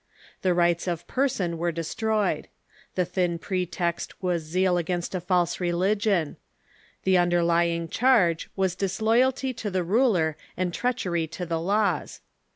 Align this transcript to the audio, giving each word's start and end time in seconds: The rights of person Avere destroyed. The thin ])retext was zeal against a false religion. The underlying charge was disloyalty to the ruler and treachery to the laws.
The 0.41 0.55
rights 0.55 0.87
of 0.87 1.05
person 1.05 1.59
Avere 1.59 1.71
destroyed. 1.75 2.47
The 2.95 3.05
thin 3.05 3.37
])retext 3.37 4.13
was 4.19 4.41
zeal 4.41 4.75
against 4.79 5.13
a 5.13 5.21
false 5.21 5.59
religion. 5.59 6.37
The 7.03 7.19
underlying 7.19 7.87
charge 7.87 8.49
was 8.55 8.73
disloyalty 8.73 9.53
to 9.53 9.69
the 9.69 9.83
ruler 9.83 10.37
and 10.57 10.73
treachery 10.73 11.27
to 11.27 11.45
the 11.45 11.59
laws. 11.59 12.21